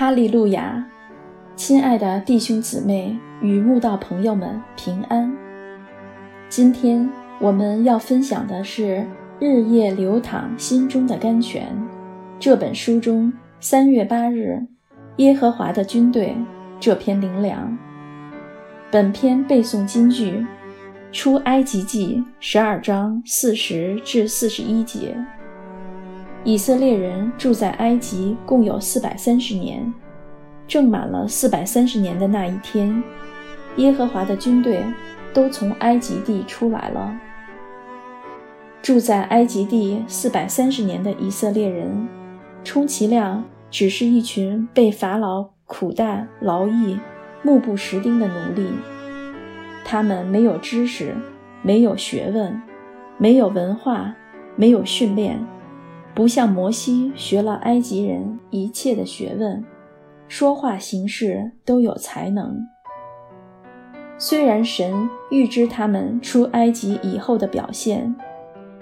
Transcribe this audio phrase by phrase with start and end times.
[0.00, 0.82] 哈利路亚，
[1.54, 5.30] 亲爱的弟兄姊妹与慕道朋友们平安。
[6.48, 7.06] 今天
[7.38, 8.82] 我们要分享的是
[9.38, 11.66] 《日夜流淌心中的甘泉》
[12.38, 14.66] 这本书中三月八日
[15.16, 16.34] 耶和华的军队
[16.80, 17.76] 这篇灵粮。
[18.90, 20.46] 本篇背诵金句：
[21.12, 25.14] 出埃及记十二章四十至四十一节。
[26.42, 29.92] 以色列人住在埃及共有四百三十年，
[30.66, 33.02] 正满了四百三十年的那一天，
[33.76, 34.82] 耶和华的军队
[35.34, 37.14] 都从埃及地出来了。
[38.80, 42.08] 住在埃及地四百三十年的以色列人，
[42.64, 46.98] 充其量只是一群被法老苦待劳役、
[47.42, 48.66] 目不识丁的奴隶。
[49.84, 51.14] 他们没有知识，
[51.60, 52.62] 没有学问，
[53.18, 54.14] 没有文化，
[54.56, 55.38] 没有训练。
[56.20, 59.64] 不像摩西学了埃及人一切的学问，
[60.28, 62.60] 说话行事都有才能。
[64.18, 68.14] 虽然神预知他们出埃及以后的表现，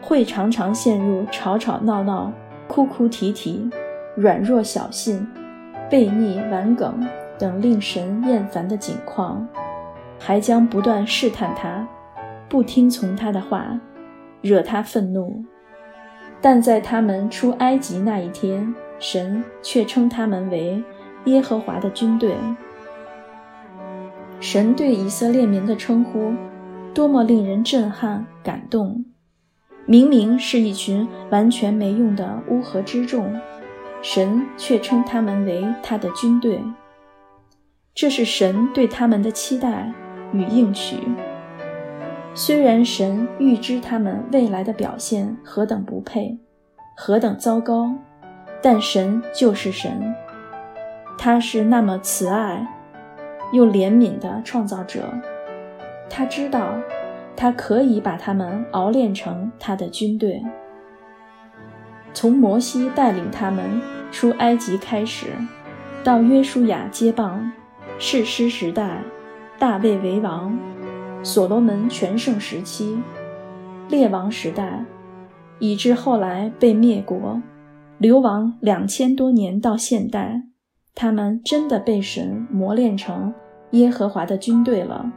[0.03, 2.33] 会常常陷入吵吵闹闹、
[2.67, 3.71] 哭哭啼啼、
[4.17, 5.25] 软弱小信、
[5.89, 7.07] 悖逆顽梗
[7.39, 9.47] 等令神厌烦的境况，
[10.19, 11.87] 还将不断试探他，
[12.49, 13.79] 不听从他的话，
[14.43, 15.45] 惹他愤怒。
[16.41, 20.83] 但在他们出埃及那一天，神却称他们为
[21.25, 22.35] 耶和华的军队。
[24.41, 26.33] 神对以色列民的称呼，
[26.95, 29.05] 多么令人震撼感动！
[29.85, 33.35] 明明是一群完全没用的乌合之众，
[34.01, 36.61] 神却称他们为他的军队。
[37.95, 39.93] 这是神对他们的期待
[40.33, 40.99] 与应许。
[42.41, 46.39] 虽然神预知他们未来的表现何等不配，
[46.97, 47.93] 何等糟糕，
[48.63, 50.15] 但神就是神，
[51.19, 52.65] 他是那么慈爱
[53.51, 55.13] 又怜悯的创造者。
[56.09, 56.75] 他知道，
[57.35, 60.41] 他可以把他们熬炼成他的军队。
[62.15, 65.27] 从摩西带领他们出埃及开始，
[66.05, 67.51] 到约书亚接棒，
[67.99, 69.03] 士师时代，
[69.59, 70.57] 大卫为王。
[71.23, 72.97] 所罗门全盛时期，
[73.89, 74.85] 列王时代，
[75.59, 77.43] 以至后来被灭国，
[77.99, 80.45] 流亡两千多年到现代，
[80.95, 83.35] 他们真的被神磨练成
[83.73, 85.11] 耶和华的军队了。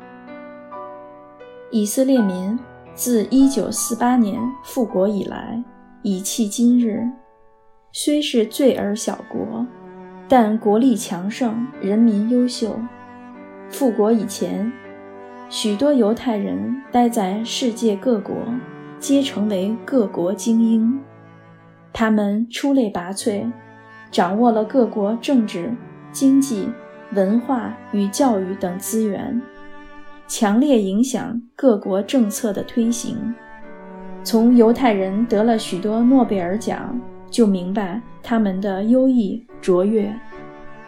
[1.69, 2.59] 以色列民
[2.94, 5.63] 自一九四八年复国以来，
[6.01, 7.07] 以迄今日，
[7.94, 9.66] 虽是罪而小国，
[10.28, 12.75] 但国力强盛，人民优秀。
[13.69, 14.69] 复国以前。
[15.51, 18.34] 许多犹太人待在世界各国，
[19.00, 20.97] 皆成为各国精英。
[21.91, 23.51] 他们出类拔萃，
[24.09, 25.69] 掌握了各国政治、
[26.13, 26.69] 经济、
[27.12, 29.41] 文化与教育等资源，
[30.25, 33.35] 强烈影响各国政策的推行。
[34.23, 36.97] 从犹太人得了许多诺贝尔奖，
[37.29, 40.18] 就明白他们的优异卓越，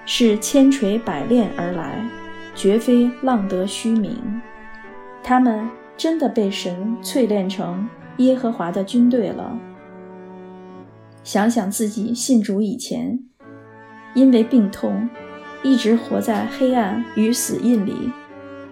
[0.05, 2.09] 是千锤百炼而来，
[2.55, 4.15] 绝非浪得虚名。
[5.23, 9.57] 他们真的被神淬炼成耶和华的军队了。
[11.23, 13.17] 想想自己信主以前，
[14.13, 15.09] 因为病痛，
[15.63, 18.11] 一直活在黑暗与死印里，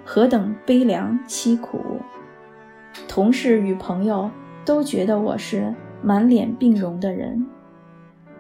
[0.03, 1.79] 何等悲凉凄苦！
[3.07, 4.29] 同事与朋友
[4.66, 5.73] 都觉得我是
[6.03, 7.47] 满脸病容的人。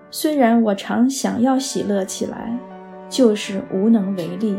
[0.09, 2.59] 虽然我常想要喜乐起来，
[3.09, 4.57] 就是无能为力。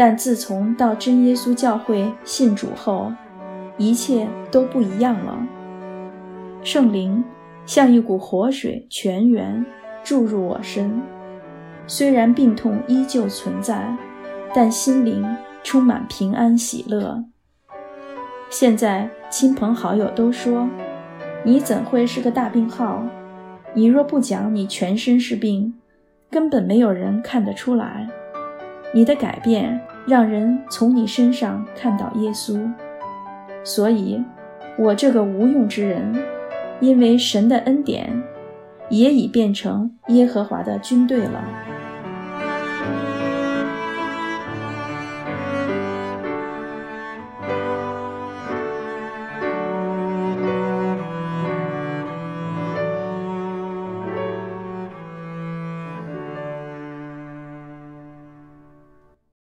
[0.00, 3.12] 但自从到真耶稣教会信主后，
[3.76, 5.36] 一切都不一样了。
[6.62, 7.24] 圣灵
[7.66, 9.66] 像一股活水泉源
[10.04, 11.02] 注入我身，
[11.88, 13.92] 虽然病痛依旧存在，
[14.54, 15.26] 但心灵
[15.64, 17.24] 充满平安喜乐。
[18.50, 20.68] 现在亲朋好友都说
[21.42, 23.02] ：“你怎会是个大病号？
[23.74, 25.74] 你若不讲你全身是病，
[26.30, 28.08] 根本没有人看得出来。”
[28.94, 29.78] 你的改变
[30.08, 32.58] 让人从你身上看到耶稣，
[33.62, 34.24] 所以，
[34.78, 36.14] 我这个无用之人，
[36.80, 38.22] 因为神的恩典，
[38.88, 41.44] 也已变成耶和华的军队了。